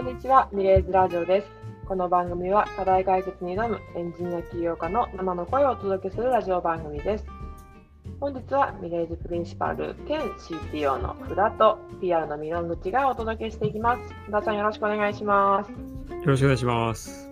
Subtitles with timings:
[0.00, 1.46] こんにちは、ミレーズラジオです。
[1.86, 7.26] この番組は課題解決に挑むエンジニア起業家の生の声をお届けするラジオ番組です。
[8.18, 14.14] 本日はミレーズプリンシパル兼 CTO の福田と PR のミロン口がお届けしていきます。
[14.22, 15.70] 福田さんよろしくお願いします。
[15.70, 15.76] よ
[16.24, 17.30] ろしくお願いします。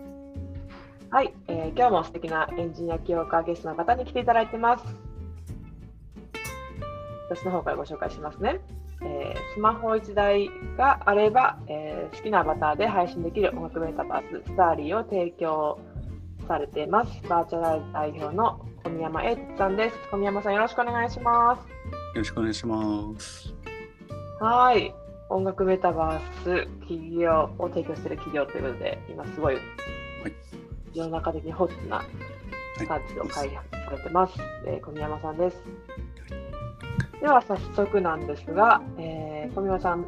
[1.09, 4.85] はい、えー、今日も素敵なエンジニア起業家ゲストの方に来ていただいてます。
[7.31, 8.61] 私の方からご紹介しますね。
[9.03, 15.79] えー、スマホ1台があれば、えー、好きなアバターで配信できる音楽メタバース、スターリーを提供
[16.47, 17.23] されています。
[17.29, 19.97] バーチャル代表の小宮山英さんです。
[20.11, 21.61] 小宮山さん、よろしくお願いします。
[21.61, 21.65] よ
[22.15, 23.55] ろしくお願いします。
[24.41, 24.95] はい。
[25.31, 29.65] 音楽メタバース企業を提供している企業ということで、今すごい、はい、
[30.95, 32.03] 世の中的にホットな
[32.79, 34.39] サービスを開発されてます。
[34.41, 35.63] はい、えー、小宮山さんです。
[37.21, 40.03] では早速なんですが、えー、小宮さん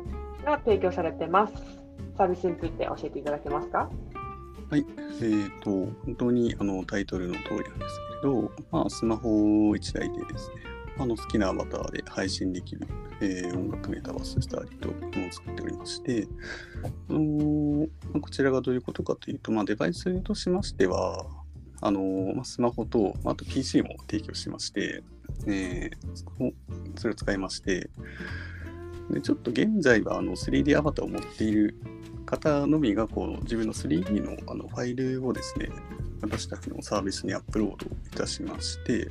[0.44, 1.55] が提供されてます。
[2.17, 3.91] サービスについて教えていただけますか？
[4.70, 5.70] はい、えーと、
[6.05, 9.28] 本当にあのタイトルの通りなんですけれど、まあ、スマホ
[9.72, 10.56] 1台でですね、
[10.98, 12.86] あの好きなアバターで配信できる、
[13.20, 16.28] えー、音楽メタバーススターリーというのを作っておりまして、
[16.84, 17.89] あの
[18.20, 21.27] こちらがどういうことかというと、まあ、デバイスとしましては、
[21.80, 22.00] あの
[22.36, 25.02] まあ、スマホと、あと PC も提供しまして、
[25.46, 26.52] えー、
[26.96, 27.91] それを使いまして
[29.10, 31.77] でちょっと現在はあの 3D アバターを持っている
[32.27, 35.68] 方のみがこう自分の 3D のあのファイルをですね
[36.22, 39.11] 私たちのサービスにアップロードいたしまして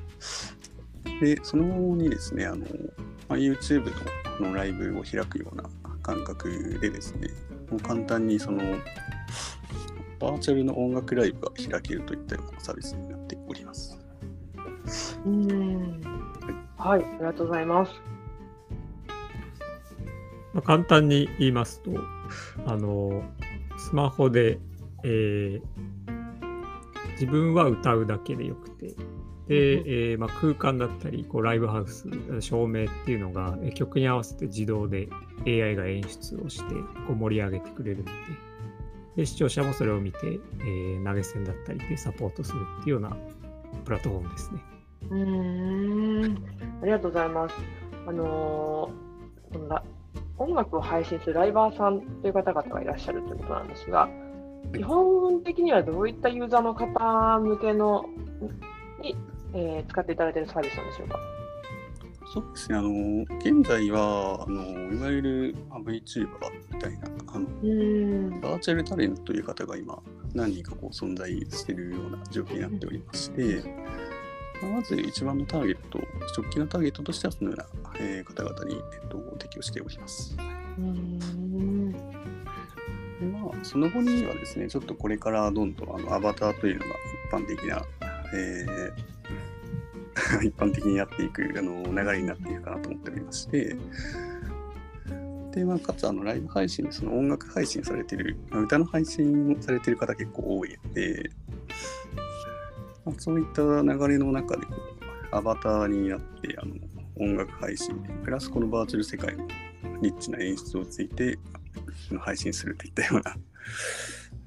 [1.20, 2.66] でその後にですねあの、
[3.28, 3.86] まあ、YouTube
[4.40, 5.64] ののライブを開くような
[6.02, 7.30] 感覚でですね
[7.70, 8.62] もう簡単にその
[10.20, 13.98] バーチャルの音楽ライブが開けるといったようなサービスになっております。
[15.26, 16.19] うん
[16.80, 17.92] はい、ありがとうございます。
[20.54, 21.92] まあ、簡単に言いますと、
[22.66, 23.22] あの
[23.78, 24.60] スマホで、
[25.04, 25.62] えー、
[27.14, 28.96] 自分は歌うだけでよくて、
[29.50, 29.56] で、
[30.12, 32.08] えーまあ、空間だったりこうライブハウス
[32.40, 35.10] 照明っていうのが曲に合わせて自動で
[35.46, 36.76] AI が演出をして
[37.08, 38.12] こう盛り上げてくれるので
[39.18, 43.18] で視聴者もそれを見て、えー、投げ銭だったりでサポートするっていうような
[43.86, 44.79] プラットフォームですね。
[45.10, 46.46] うん
[46.82, 47.56] ありがとうございます。
[48.08, 49.82] あのー、
[50.38, 54.10] 音楽を配信するライバーさんという方々がいらっしゃるということなんですが、
[54.74, 58.06] 基本的にはどういったユーザーの方向けの
[59.02, 59.16] に、
[59.54, 61.20] えー、使っていただいているサービスなんでしょうか？
[62.32, 64.62] そうですね、あの現在はあの
[64.94, 66.28] いわゆる VTuber
[66.72, 67.48] みたいなあの
[68.40, 69.98] バーチャルタレントという方が今
[70.36, 73.64] 何人かこう存在しているような状況になっておりまして、
[74.68, 76.00] まず一番のターゲット、
[76.38, 80.36] 直近のターゲットとしてはそのような、えー、方々に、えっと、提供しております。
[80.78, 86.92] うんでまあ、その後にはですね、ちょっとこれからどんどんあのアバターというのが
[87.30, 87.84] 一般的な、
[88.34, 93.76] えー、 一般的にやっていくあの流れになっていくかなと思っておりまして、
[95.52, 101.32] で、まあ、かつあのライブ配信でその音楽配信されてる、まあ、歌の配信されてる方結構多いので、
[103.10, 104.74] まあ、そういった流れの中でこ
[105.32, 106.76] うアバターになってあの
[107.20, 109.48] 音楽配信で、プラスこのバーチャル世界の
[110.02, 111.38] リッチな演出をついて
[112.20, 113.36] 配信するといったような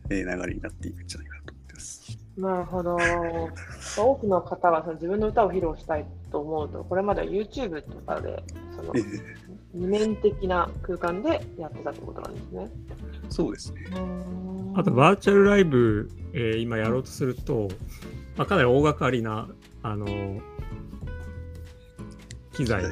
[0.09, 2.19] 流れになっていくんじゃないかなと思ってます。
[2.37, 2.97] なるほど。
[3.97, 8.43] 多くの方はその自分の歌を披露したいと思うと、これまでは YouTube とかで
[8.75, 8.94] その、
[9.75, 12.71] 二面的な空間でやってたってことなんですね。
[13.29, 13.84] そうですね。
[14.75, 17.69] あと、バーチャルライブ、えー、今やろうとすると、
[18.37, 19.48] まあ、かなり大掛かりな、
[19.82, 20.06] あの
[22.54, 22.84] 機材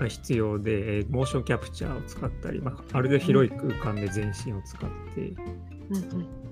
[0.00, 5.34] が必要で、えー、モーションキャプチャーを使ったり、まあ、ある程度広い空間で全身を使って、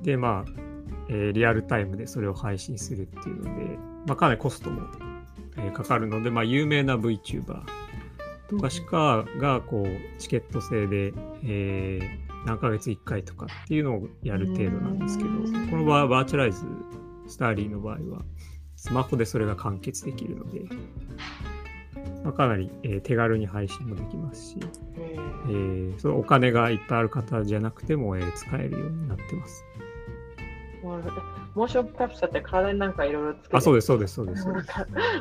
[0.02, 0.52] で、まあ、
[1.08, 4.82] えー、リアルタイムでそれを配信するっていうので、まあ、かなりコストも、
[5.56, 7.62] えー、かかるので、まあ、有名な VTuber
[8.48, 11.12] とかしかがこうチケット制で、
[11.44, 15.30] えー、何ヶ月1回とかっていうのをやる程度なんですけど、
[15.70, 16.64] この場合はバーチャライズ
[17.30, 18.22] スターリーの場合は
[18.76, 20.62] スマホでそれが完結できるので、
[22.24, 24.56] まあ、かなり、えー、手軽に配信もできますし、
[24.96, 29.64] えー、そのお金がいっぱいある方じゃなくても、えー、使えるようになってます。
[31.54, 34.46] モーションキャプチャーって体になんかいろいろつけてあ、そうです、そうです、そうです。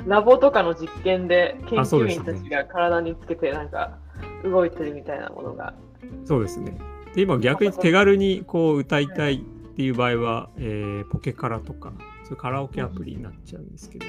[0.05, 3.97] ラボとかの実験で研究員たちが体につけてなんか
[4.43, 5.73] 動いてるみたいなものが。
[6.25, 6.77] そうですね。
[7.13, 9.43] で、今逆に手軽にこう歌いたい
[9.79, 11.93] っていう場合は、えー、ポケカラとか、
[12.25, 14.05] そういうカラオケアプリになっちゃうんですけど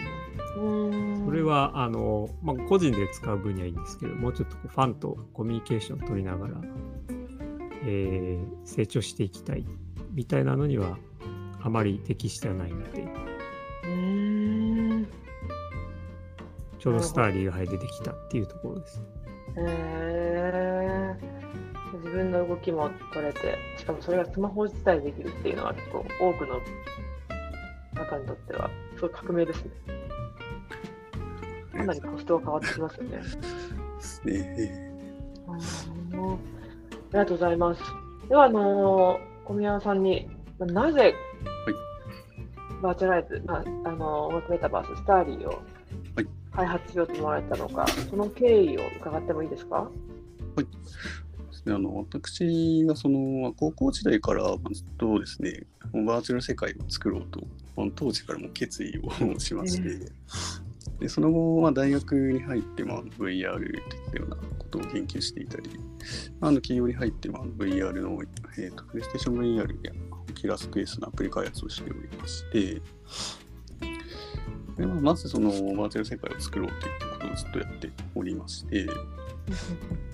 [0.60, 6.60] も、それはあの、まあ、個人で使う分にはいいんですけど、もうちょっとファンとコミュニケーションを取りながら、
[7.86, 9.64] えー、成長していきたい
[10.10, 10.98] みたいなのには
[11.62, 13.06] あまり適してはないので。
[16.80, 19.00] ちょうどスターリーが出てきたっていうところです。
[19.56, 21.39] へえー、
[21.92, 26.60] 自分の動きも取れて、しかもそれがスマホ自体できるっていうのは結構多くの
[28.04, 29.70] 方にとってはすごい革命ですね。
[31.72, 33.20] かなりコストが変わってきますよね。
[34.24, 34.90] ね
[35.48, 35.56] あ
[37.12, 37.82] りがとうございます。
[38.28, 40.28] では、あのー、小宮さんに
[40.58, 41.14] なぜ、はい、
[42.82, 45.62] バーチャライズ、まあ、あの音楽メタバース、スターリーを
[46.52, 49.76] 開発しようと思われたのか、その経緯を伺ってもいいですか？
[49.76, 49.90] は
[50.62, 50.66] い。
[51.66, 57.46] あの私がその高校時代からずっとですね、バーチャル世界を作ろうと、
[57.94, 60.12] 当時からも決意をしまして、
[61.00, 65.70] でその後、まあ、大学に入って、まあ、VR といったようなことを研究していたり、
[66.40, 68.22] あの企業に入って、まあ、VR の、
[68.58, 69.92] えーと、プレイステーション VR や
[70.28, 72.82] オキラスクエスのアプリ開発をしておりまして、
[74.76, 78.86] でまあ、まずそのバーチャル世界を作ろうということをずっとやっておりまして、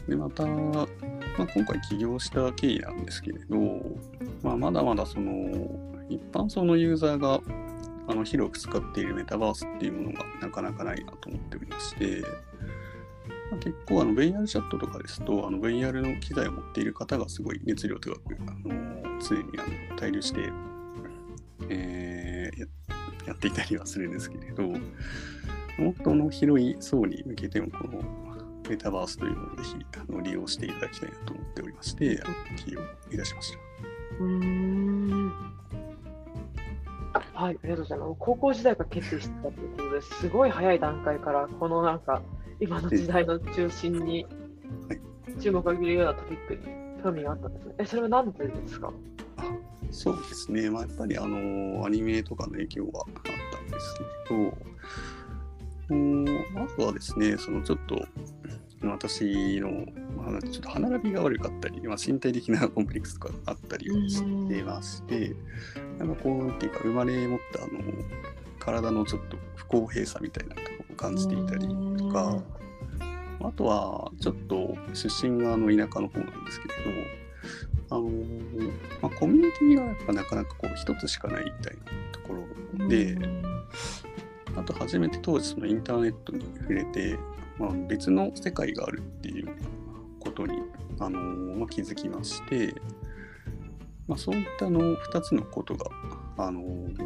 [0.08, 0.44] でまた、
[1.38, 3.56] まあ、今回起業した経緯なんですけれど、
[4.42, 5.32] まあ、まだまだその
[6.08, 7.40] 一般層のユーザーが
[8.08, 12.22] あの広く使っているメタバースっていうものがなかなかないなと思っておりまして、
[13.50, 20.52] まあ、結構あの VR チャットとかですとあの VR の機材を持っている方がすごい熱量高くあの常にあの滞留して、
[21.68, 28.25] えー、やっていたりはするんですけれどもっとの広い層に向けてもこの
[28.68, 32.20] メタバースというのをぜひあの利用していただきたいなと思っておりまして
[32.56, 32.80] 起用
[33.12, 33.58] いたしました。
[34.20, 35.32] うん
[37.32, 38.14] はい、ありがとうございます。
[38.18, 42.22] 高校時代から決意してたということですごい早い段階からこのなんか
[42.60, 44.26] 今の時代の中心に
[45.40, 46.60] 注目を浴びるようなトピックに
[47.02, 47.74] 興味があったんですね。
[47.78, 48.92] え、それは何でですか？
[49.90, 53.22] そうですね、まあ、やっぱりあのアニメとかの影響はあっ
[53.52, 53.94] たんです
[54.28, 55.98] けど、
[56.58, 58.04] まずはですね、そのちょっと
[58.92, 59.86] 私の、
[60.16, 65.34] まあ、ちょっと歯並びが悪かったり、まあ、身体的なコンプレックスとかあったりしてまして、
[65.98, 67.70] なんかこう、っていうか、生まれ持ったあの
[68.58, 72.42] 体のちょっと不公平さみたいなところを感じていたりとか、
[73.40, 76.74] あとはちょっと出身があの田舎の方なんですけれ
[77.88, 78.10] ど、あの
[79.02, 82.34] まあ、コミュニティがやっぱなかなかこう一つしかないみたいなとこ
[82.78, 83.16] ろで、
[84.56, 87.18] あと初めて当時そのインターネットに触れて、
[87.58, 89.48] まあ、別の世界があるっていう
[90.20, 90.58] ことに、
[90.98, 92.74] あのー、まあ、気づきまして、
[94.06, 95.90] まあ、そういったの2つのことが、
[96.36, 96.98] あのー、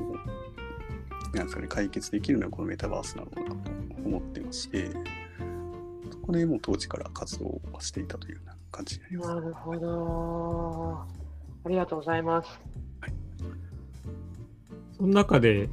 [1.35, 3.71] なんですかね、解決できるのはこのメタバースなのかなと
[4.05, 4.91] 思ってまして、
[6.11, 9.29] そこでもう当時から活動をしていたというような感じになります。
[9.29, 11.07] なるほど。
[11.65, 12.49] ありがとうございます。
[13.01, 13.13] はい、
[14.97, 15.69] その中で、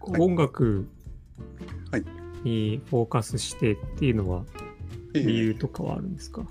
[0.00, 0.88] 音楽
[2.44, 4.44] にフォーカスしてっていうのは
[5.12, 6.42] 理由とかはあるんですか、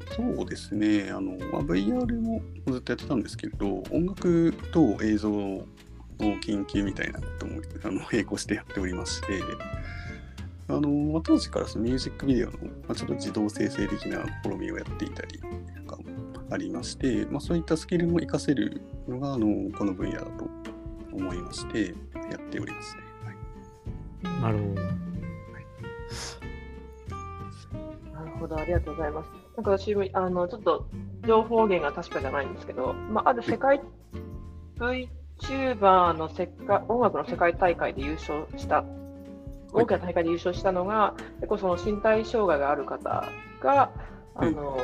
[0.00, 1.10] えー、そうですね。
[1.10, 5.66] あの、まあ、VR もずっとやってたんですけれど音楽と映像の
[6.40, 9.40] 研究みたいなこともあの並行してやっておりまして
[10.68, 15.40] あの、まあ、当時からそのミュージックビデオの、まあ、ちょっと自動生成的な試みをやっていたり
[15.86, 15.98] か
[16.50, 20.48] ありまして、まあ、そういったスキルも活かせるのがあのこの分野だと
[21.12, 21.94] 思いまして
[22.30, 23.01] やっておりますね。
[24.22, 24.82] なるほど。
[28.12, 29.30] なるほど、ありがとうございます。
[29.56, 30.86] なんか私もあのちょっと
[31.26, 33.80] 情報源が確かじゃないんですけど、まあ、ある世界
[34.78, 38.84] VTuber の世界音楽の世界大会で優勝した、
[39.72, 43.28] 大きな大会で優勝したのが、結構その身体障害がある方
[43.60, 43.90] が、
[44.34, 44.78] あの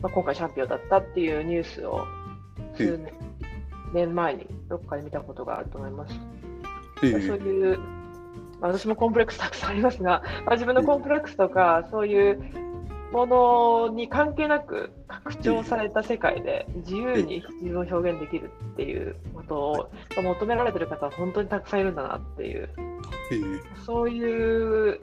[0.00, 2.06] まあ、今回チャンピオンだったっていうニュースを
[2.76, 2.98] 数
[3.92, 6.14] 年前にどっかで見たことがあると思います。
[7.00, 7.78] そういう
[8.60, 12.40] 私もコンプレックスたくさんありますが、まあ、自分のコンプレックスとかそういう
[13.12, 22.68] ものに関係なく拡張された世界で自由に自分を表現できるっていうことを求められてる方は本当にたくさんいるんだなっていう、
[23.86, 25.00] そういう、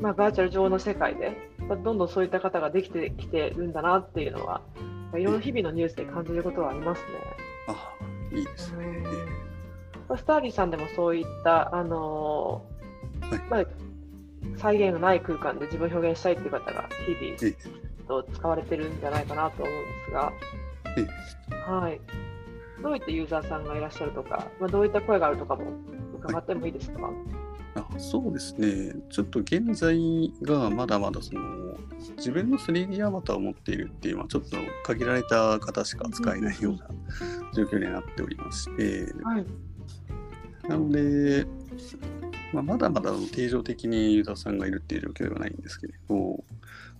[0.00, 1.36] まあ、バーチャル上の世界で
[1.68, 4.60] どんどんそういった方ができてきてるんだなっていうのは、
[5.16, 7.06] いろんな日々のニュースで感じることはありますね。
[7.68, 7.92] あ
[8.32, 9.39] いいですね。
[10.16, 12.64] スターリーさんでもそういった、あの
[13.48, 13.64] まあ、
[14.56, 17.56] 再現のない空間で自分を表現したいっていう方が日々
[18.08, 20.32] と使われてるんじゃないかなと思うんですが、
[21.72, 22.00] はい、
[22.82, 25.64] どういったユーザーさんがいらっしゃるとか、まあ、どういった声があるとかも
[26.18, 27.12] 伺ってもいいですか、はい、
[27.76, 31.60] あそうですね、ちょっと現在がまだまだその
[32.16, 36.88] 自分の 3D アバターを持っているっていうのはちょっと限られた方しか使えないような
[37.54, 39.46] 状況になっておりまして、はい、
[40.70, 41.46] なので、
[42.52, 46.44] まあ、まだまだ定常的にユーザーさんがいるっていう状況ではないんですけれど、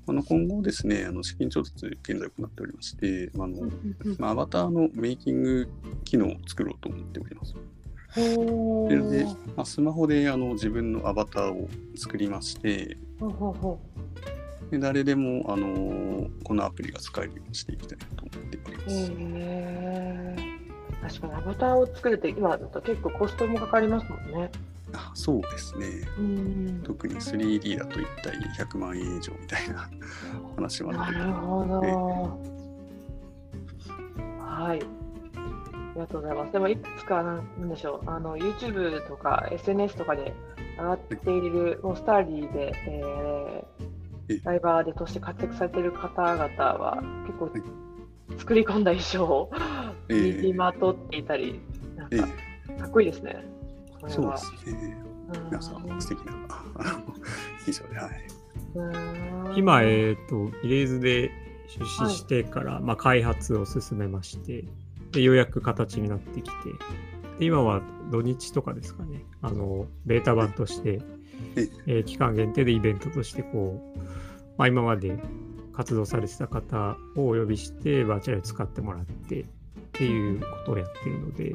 [0.08, 3.70] あの今後ですね、あの資金調達現在行っておりまして、あの
[4.18, 5.68] まあ、アバターのメイキング
[6.04, 7.54] 機能を作ろうと思っております。
[8.16, 9.24] で、
[9.56, 12.96] まあ、スマホであの自分のアバターを作りまして、
[14.72, 20.49] で誰でも、あのこのアプリが使えるようにしていきたいなと思っております。
[21.04, 24.50] へ確かにアバターを作るって今だと結構コストもかかりますもんね。
[24.92, 25.86] あそうですね。
[26.84, 29.88] 特に 3D だと一体100万円以上みたいな
[30.56, 31.80] 話もあってなるほど。
[34.40, 34.80] はい。
[35.90, 36.52] ありがとうございます。
[36.52, 40.34] でも、いくつか、なんでしょう、あの YouTube とか SNS とかで
[40.78, 47.50] 上がっている、もうスターリーで、えー、ライバーでとして活躍されている方々は、結構、
[48.38, 49.50] 作り込んだ衣装を
[50.08, 51.60] 身にまとっていたり、
[51.96, 52.16] なんか、
[52.78, 53.44] かっこいいですね。
[54.08, 55.04] そうですね。
[55.46, 56.32] 皆さん、素敵な
[57.64, 59.58] 衣装で、はい。
[59.58, 61.30] 今、えっ、ー、と、イレーズで
[61.68, 64.64] 出資してから、はい、まあ、開発を進めまして、
[65.12, 66.54] で、ようやく形になってきて、
[67.38, 71.00] で今は土日とかですかね、あの、ベータ版として、
[71.86, 73.98] えー、期間限定でイベントとして、こう、
[74.56, 75.18] まあ、今まで
[75.72, 79.44] 活動されてた方をお呼びして、バーチャル使ってもらってっ
[79.92, 81.52] ていうことをやってるので、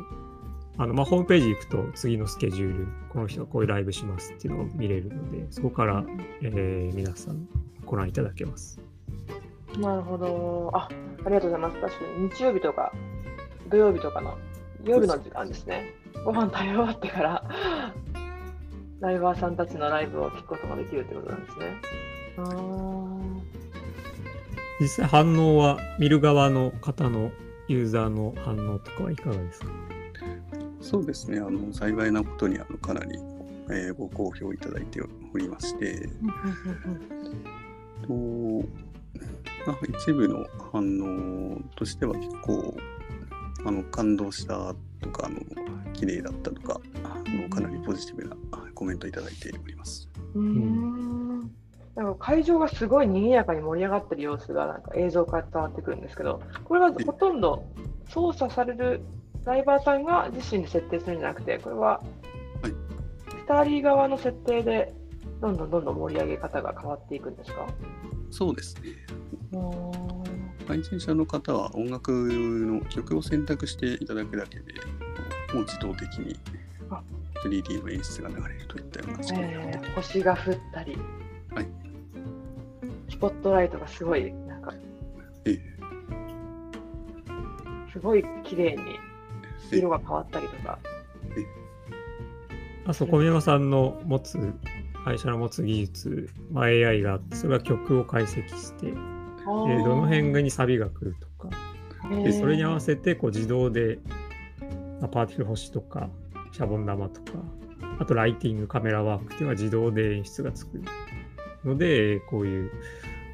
[0.78, 6.04] あのまあ、ホームページ行くと次のスケジュール、この人がこういうライブしますっていうのを見れるので、そこから、
[6.42, 7.48] えー、皆さん
[7.86, 8.80] ご覧いただけます。
[9.80, 10.72] なるほど。
[10.74, 11.82] あ、ありがとうございます。
[11.82, 12.94] 確かに日曜日とか
[13.70, 14.38] 土曜日とかの
[14.84, 15.94] 夜の時間ですね。
[16.26, 17.44] ご飯食べ終わってから
[19.00, 21.66] ライバーさんたちのライブを聞くことができるってことなんですね。
[22.38, 22.42] あ
[24.80, 27.32] 実際反応は見る側の方の
[27.68, 29.68] ユーザーの反応とかはいかがですか？
[30.82, 33.18] そうですね、あの幸いなことにあのかなり、
[33.72, 35.02] えー、ご好評いただいて
[35.34, 36.08] おりまして、
[38.08, 38.14] と
[39.66, 41.00] まあ、一部の反
[41.56, 42.78] 応としては結構
[43.66, 45.40] あの感動したとかあの
[45.94, 48.36] 綺麗だったとかあのかなりポジティブな
[48.76, 50.08] コメントいただいております。
[50.36, 51.15] うん
[51.96, 57.64] なんか会場がすごい賑やかに盛り上がってる様子がなんか映像から伝わってくるんですけど、これはほとんど
[58.10, 59.02] 操作される
[59.46, 62.02] ライバーさんが自身で設定するんじゃなくて、これは
[63.30, 64.94] スターリー側の設定で
[65.40, 67.68] どんどんどんどん盛り上げ方が変わっていくんですか？
[68.32, 68.90] そうですね。
[70.68, 74.74] 配信者の方は音楽の曲を選択していただくだけで
[75.54, 76.36] もう自動的に
[77.44, 81.02] 3D の演出が流れるといったような仕組みえー、星が降ったり、はい、
[83.16, 84.74] スポットライトがすごいなんか、
[85.46, 85.52] え。
[85.52, 85.60] ー、
[87.94, 88.84] すごい綺麗に
[89.72, 90.78] 色が変わったりとか。
[92.88, 94.38] あそ小宮山さんの持つ
[95.06, 101.50] 会社の持つ技術、まあ、AI があってそれが曲を解析してえー、どの辺にサビが来るとか、
[102.24, 104.00] でそれに合わせてこう自動で、
[105.00, 106.10] まあ、パーティクル星とか
[106.52, 107.40] シャボン玉とか
[108.00, 110.82] あとライティングカメラワークっていうのは自動で演出がつく
[111.64, 112.72] のでこういう、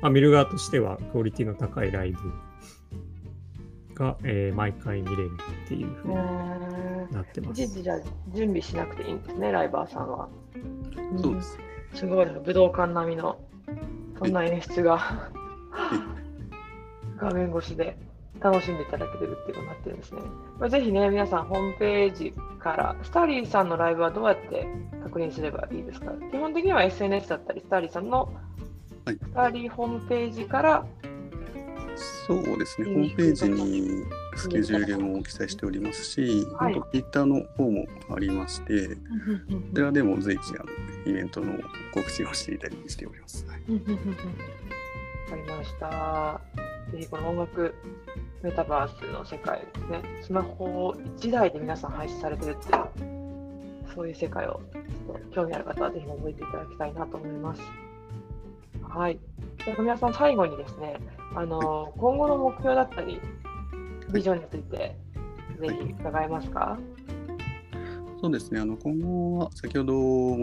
[0.01, 2.19] まあ、見る側としてはクオリティの高いライブ
[3.93, 5.31] が、えー、毎回見れる
[5.65, 7.67] っていうふうになってます。
[7.81, 7.99] じゃ
[8.33, 10.27] 準備しなくていいんですねライバーさんは。
[11.21, 11.57] そうです。
[11.93, 13.37] すごい武道館並みの
[14.17, 15.29] そんな演出が
[17.17, 17.97] 画面越しで
[18.39, 20.21] 楽しんでいただけてるっていうことになってるんですね。
[20.59, 24.67] まあ、ぜひね、皆さんホームページから、スターリーさんのライブはどうやって
[25.03, 26.11] 確認すればいいですか？
[26.31, 28.33] 基本的には SNS だったり、スターリーさんの、
[29.05, 30.85] スターリーホームページから、
[32.27, 34.05] そうですね、ホームページに
[34.35, 38.95] スケジュールも記載しておりますし、はい、ツイッターの方もありまして、こ
[39.75, 41.53] ちらでも随時あのイベントの
[41.93, 43.45] 告知をしていたりしております。
[43.47, 43.61] はい。
[45.31, 46.41] かりました。
[46.91, 47.73] ぜひこの音楽
[48.43, 57.61] メタバースの世界ですね、スマホ1台で皆さん配信されてるっていう、そういう世界をちょっと興味ある方はぜひ覚えていただきたいなと思います。
[58.93, 59.19] はい。
[59.65, 60.99] で皆さん、最後にですね、
[61.33, 63.21] あの今後の目標だったり、
[64.11, 64.97] ビジョンについて、
[65.59, 66.77] ぜひ伺えますか？
[68.21, 69.93] そうですね、あの今後は先ほど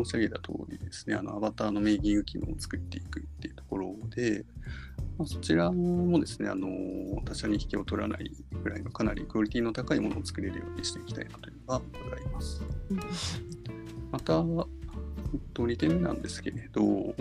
[0.02, 4.45] 申し上げた通りですね、あのアバターのメイキング機能を作っていくっていうところで、
[5.19, 6.69] まあ、そちらもですね、あの
[7.25, 8.33] 他社に引けを取らない
[8.64, 12.62] ぐらいのかなりクオリティの高いものを作れるようにしていきたいなというのがございます。
[14.11, 17.14] また、2点目なんですけれど、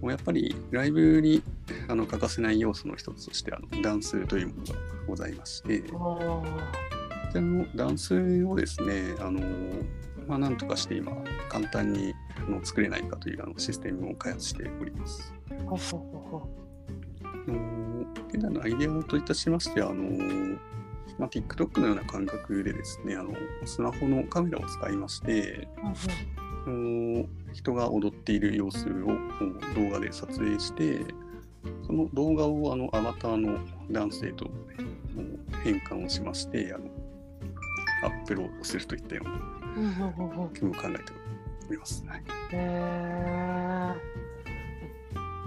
[0.00, 1.42] もうやっぱりライブに
[1.88, 6.42] あの欠かせない要素の一つとしてあのダンスというものがございまして、こ
[7.30, 9.40] ちらのダンスをですね、あの
[10.26, 11.12] まあ、なんとかして今、
[11.48, 15.34] 簡単にあの作れないかというあのシステムを開発しております。
[18.28, 20.04] 現在のアイデアといたしましては、あの
[21.18, 23.34] まあ、TikTok のような感覚でですね、あの
[23.66, 25.68] スマホのカメラを使いまして、
[27.52, 29.06] 人が踊っている様子を
[29.74, 31.00] 動画で撮影して
[31.86, 33.58] その動画をあのアバターの
[33.90, 34.50] 男性と
[35.64, 36.84] 変換をしましてあの
[38.02, 41.12] アップロードするといったような気も考えて
[41.68, 42.04] おります。
[42.06, 42.22] はい、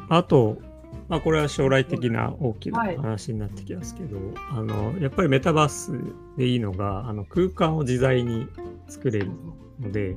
[0.09, 0.57] あと、
[1.09, 5.91] まあ、これは将来的な大きな話になってきますけど、はい、あのやっぱりメタバース
[6.37, 8.47] でいいのがあの空間を自在に
[8.87, 9.31] 作れる
[9.79, 10.15] ので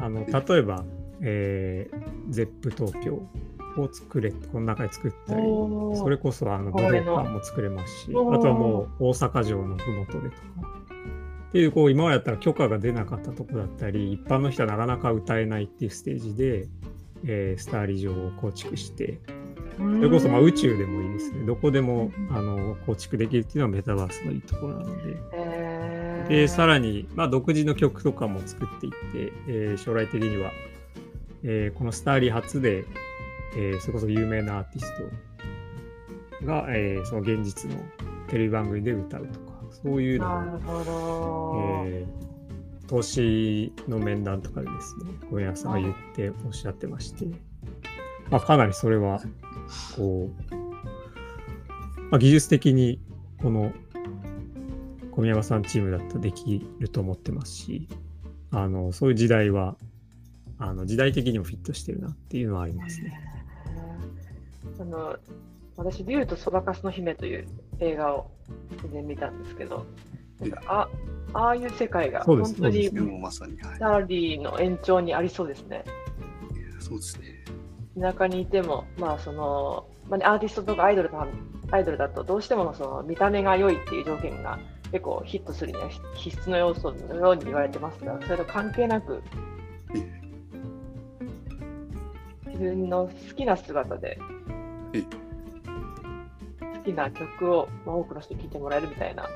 [0.00, 0.84] あの例えば、
[1.20, 5.42] えー、ZEP 東京を作れこの中で作ったり
[5.96, 10.78] それこそあの武道館も作れますしあとはもう大阪城の麓でとか。
[11.48, 16.68] っていうこう今までやったら許可が出なかったとこだったり一般の人はなかなか歌えないっていうステージで、
[17.24, 19.18] えー、スターリー場を構築して
[19.78, 21.46] それこそまあ宇宙でもいいですね。
[21.46, 25.16] どこでもあの構築できるっていうのはメタバースのいいところなので、
[26.28, 30.50] でさらに、まあ、独自の曲とかも作っていって、えー、将来的には、
[31.42, 32.84] えー、このスターリー初で
[33.56, 34.92] えー、それこそ有名なアーティス
[36.40, 37.76] トが、えー、その現実の
[38.28, 47.26] テレビ番組で歌うとか、そういうのを、えー、投資の面談とかでですね、小宮さんが言っておっしゃってまして、
[48.30, 49.20] まあ、かなりそれは、
[49.96, 50.54] こう、
[52.10, 53.00] まあ、技術的に
[53.42, 53.72] この
[55.18, 57.88] 小宮山さんチームだったらできると思ってますし、
[58.52, 59.74] あのそういう時代は
[60.58, 63.20] あの時代的にもフィットしてるなっていうのはありますね。
[64.78, 65.16] あの
[65.76, 67.48] 私、竜とそばかすの姫という
[67.80, 68.30] 映画を
[68.84, 69.86] 以前見たんですけど、
[70.38, 70.88] なんかあ
[71.32, 75.84] ああいう世界が本当にスターリーの延長にありそうですね。
[76.78, 77.44] そうですね。
[78.00, 81.26] 田舎にいても、まあそのまあ、アーティストとかアイドルだ
[81.72, 89.22] アイドルだとどうしてもその見た目が良いっていう条件が結構ヒットするには必須の要素のように言われてますが、それと関係なく、
[92.46, 94.18] 自分の好きな姿で
[96.60, 99.28] 好きな曲を、まあ、多くの人に聴いてもらえるみたいな、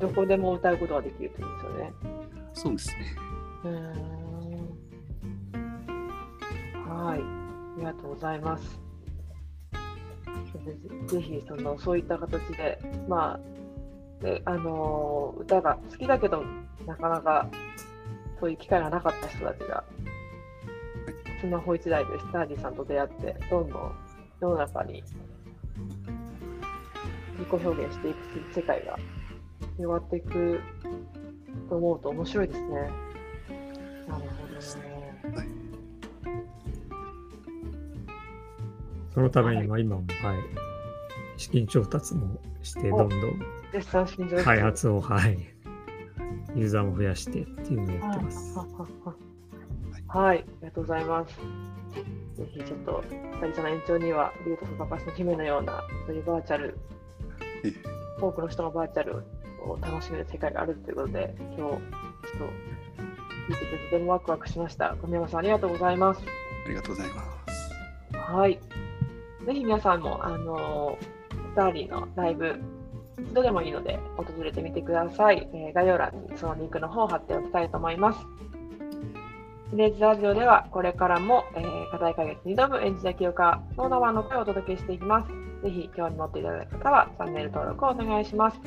[0.00, 1.92] どこでも歌うことができるというんですよね。
[2.54, 3.16] そうですね。
[3.64, 4.22] うん
[6.88, 7.22] はい、あ
[7.78, 8.80] りがとうございます。
[11.08, 13.40] ぜひそのそういった形で、まあ
[14.22, 16.44] であの歌が好きだけど
[16.86, 17.48] なかなか
[18.40, 19.84] そういう機会がなかった人たちが
[21.40, 23.92] スマホ1台でスターディさんと出会ってどんどん
[24.40, 25.02] 世の中に
[27.38, 28.96] 自己表現していく世界が
[29.76, 30.60] 広がっていく
[31.68, 32.68] と思うと面白いですね。
[32.68, 32.90] なる
[34.06, 35.12] ほどね。
[35.34, 35.48] はい、
[39.12, 40.38] そのためには今も、はい、
[41.36, 43.61] 資金調達もして、どんどん
[44.44, 45.38] 開発を、はい、
[46.54, 48.58] ユーザーも増やしてっていうのをやってます。
[50.08, 51.36] はい、ありがとうございます。
[52.36, 53.02] ぜひちょっと、
[53.40, 56.78] 二人その延長には、竜とそばかしの姫のような、そういうバーチャル、
[58.20, 59.24] 多くの人がバーチャル
[59.66, 61.78] を楽しめる世界があるということで、今日、ちょっと
[63.48, 64.96] 聞いててとてもワクワクしました。
[65.00, 66.22] 小宮山さん、ありがとうございます。
[66.66, 68.32] ありがとうございます。
[68.32, 68.60] はい。
[69.46, 70.98] ぜひ皆さんも、あの
[71.52, 72.60] スターリーのライブ、
[73.18, 75.48] 一度でもいいので訪れてみてください。
[75.52, 78.26] えー、概要欄にそのリンクの方を貼っておきたいと思います。
[79.72, 85.28] イメージラジオではこれからも、えー、課題解決に挑むエンジニア清川の生の声をお届けしていきます。
[85.62, 88.60] ぜひ興味持っていただいた方はチャンネル登録をお願いします。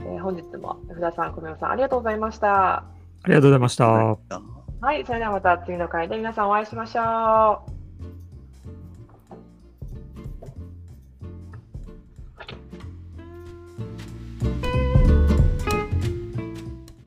[0.00, 2.76] えー、本日も福田さん、小宮さんありがとうございました。
[2.78, 2.84] あ
[3.28, 3.84] りがとうございました。
[3.84, 7.81] はい、それではまた次の回で皆さんお会いしましょう。